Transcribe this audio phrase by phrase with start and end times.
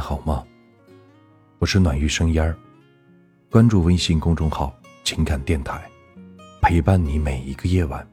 [0.00, 0.44] 好吗？
[1.58, 2.56] 我是暖玉生烟儿，
[3.50, 4.74] 关注微信公众号
[5.04, 5.88] “情感电台”，
[6.62, 8.04] 陪伴你每一个夜晚。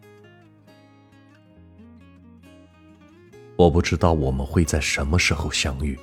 [3.55, 5.97] 我不知道我们会在什么时候相遇，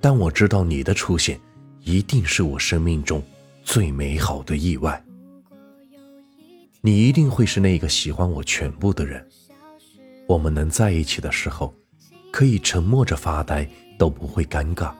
[0.00, 1.38] 但我知道你的出现
[1.82, 3.22] 一定是我生命中
[3.62, 5.00] 最美好的意外。
[6.80, 9.24] 你一定会是那个喜欢我全部的人。
[10.26, 11.74] 我们能在一起的时候，
[12.30, 14.92] 可以沉默着发呆都不会尴尬。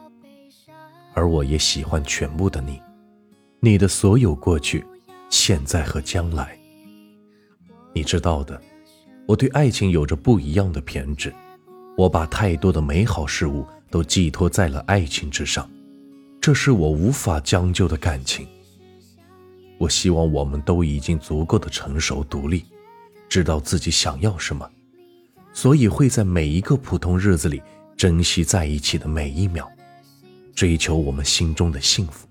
[1.12, 2.80] 而我也喜欢全部的你，
[3.60, 4.84] 你的所有过去、
[5.28, 6.56] 现在和将来。
[7.92, 8.60] 你知道的，
[9.26, 11.34] 我对爱情有着不一样的偏执，
[11.96, 15.68] 我把太多的美好事物都寄托在了爱情之上，
[16.40, 18.46] 这是我无法将就的感情。
[19.78, 22.64] 我希望我们都已经足够的成熟独立，
[23.28, 24.70] 知道自己想要什么。
[25.52, 27.62] 所以会在每一个普通日子里
[27.96, 29.70] 珍惜在一起的每一秒，
[30.54, 32.26] 追求我们心中的幸福。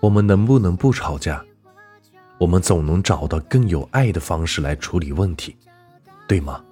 [0.00, 1.44] 我们能不能不吵架？
[2.38, 5.54] 我们总能找到更有爱的方式来处理问题，
[6.26, 6.64] 对吗？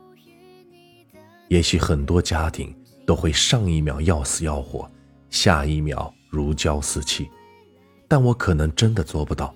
[1.48, 2.74] 也许很多家庭
[3.06, 4.90] 都会上一秒要死要活，
[5.30, 7.28] 下一秒如胶似漆，
[8.06, 9.54] 但我可能真的做不到。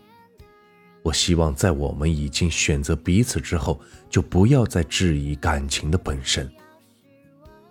[1.03, 6.50] 我希望在我们已经选择彼此之后，就不要再质疑感情的本身。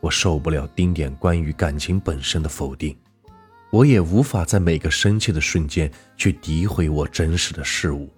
[0.02, 2.98] 我受不了丁点关于感情本身的否定，
[3.72, 8.10] 我也无法在每个生气的瞬间去诋毁我真实的事物。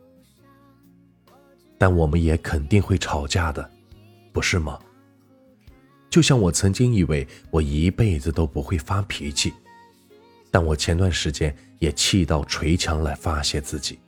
[1.77, 3.69] 但我们也肯定会吵架的，
[4.31, 4.79] 不是吗？
[6.09, 9.53] 就像我曾经以为我一辈子都不会发脾气，
[10.49, 13.99] 但我前段时间也气到捶墙来发泄自己。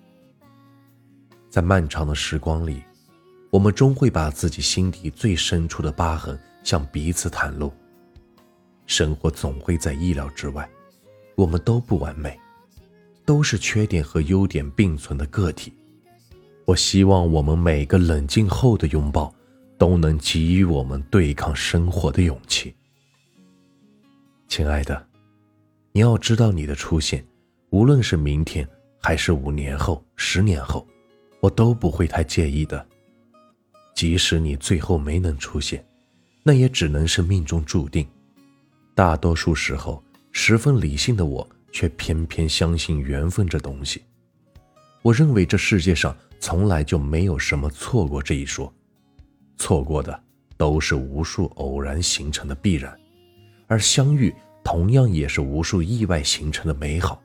[1.55, 2.83] 在漫长的时光里，
[3.49, 7.71] 我们终会把自己心底最深处的疤痕向彼此袒露。
[8.87, 10.69] 生活总会在意料之外，
[11.35, 12.37] 我们都不完美，
[13.23, 15.71] 都是缺点和优点并存的个体。
[16.65, 19.33] 我希望我们每个冷静后的拥抱，
[19.77, 22.75] 都能给予我们对抗生活的勇气。
[24.49, 25.07] 亲爱的，
[25.93, 27.25] 你要知道，你的出现，
[27.69, 28.67] 无论是明天，
[29.01, 30.85] 还是五年后、十年后。
[31.45, 32.83] 我都不会太介意的，
[33.93, 35.85] 即使你最后没能出现，
[36.41, 38.07] 那也只能是命中注定。
[38.95, 44.01] 大多数时候，十分理性的我却偏偏相信缘分这东西。
[45.03, 48.73] 我认为这世界上从来就没有什么错过这一说，
[49.55, 50.19] 错过的
[50.57, 52.99] 都是无数偶然形成的必然，
[53.67, 54.33] 而相遇
[54.63, 57.21] 同样也是无数意外形成的美好。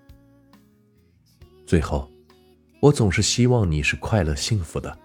[1.64, 2.06] 最后。
[2.80, 4.98] 我总是希望你是快乐幸福的，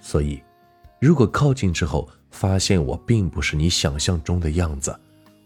[0.00, 0.40] 所以，
[1.00, 4.96] 如果靠近之后发现我并不是你想象中的样子，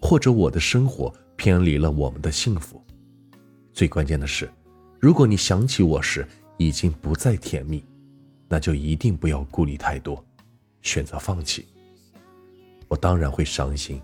[0.00, 2.84] 或者我的生活偏离了我们的幸福，
[3.72, 4.50] 最关键的是，
[5.00, 6.26] 如果你想起我时
[6.58, 7.82] 已经不再甜蜜，
[8.46, 10.22] 那就一定不要顾虑太多，
[10.82, 11.66] 选择放弃。
[12.88, 14.00] 我当然会伤心，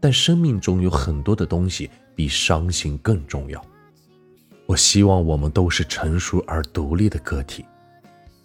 [0.00, 3.64] 但生命中有很多的东西比伤心更重要。
[4.68, 7.64] 我希望我们都是成熟而独立的个体，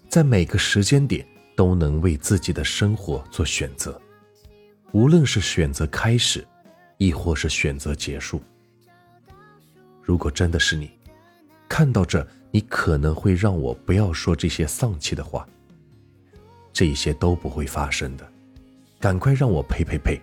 [0.08, 4.02] 在每个时间点都能为自己的生活做选择，
[4.94, 6.48] 无论是选择开始，
[6.98, 8.42] 亦或是选择结束。
[10.02, 10.90] 如果真的是你，
[11.68, 15.46] 看到这，你可能会让我不要说这些丧气的话。
[16.72, 18.26] 这些都不会发生的，
[18.98, 20.22] 赶快让我呸呸呸！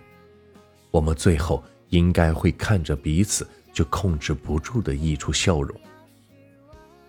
[0.89, 5.79] 我们最后应该会看着彼此，就控制不住的溢出笑容。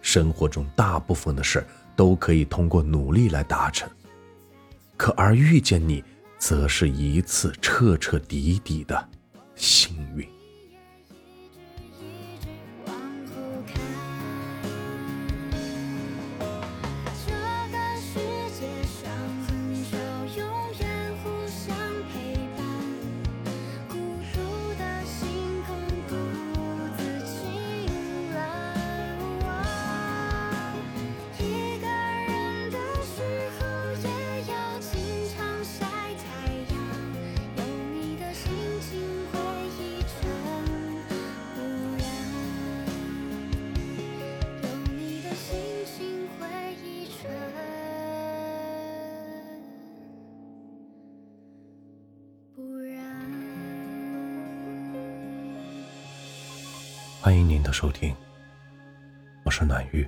[0.00, 1.64] 生活中大部分的事
[1.94, 3.88] 都可以通过努力来达成，
[4.96, 6.02] 可而遇见你，
[6.38, 9.08] 则是一次彻彻底底的
[9.54, 10.28] 幸运。
[57.22, 58.12] 欢迎您的收听，
[59.44, 60.04] 我是暖玉。